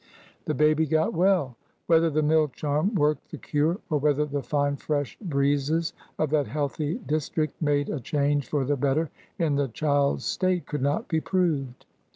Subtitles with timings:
[0.45, 1.57] The baby got well.
[1.85, 6.47] Whether the mill charm worked the cure, or whether the fine fresh breezes of that
[6.47, 11.21] healthy district made a change for the better in the child's state, could not be
[11.21, 11.85] proved.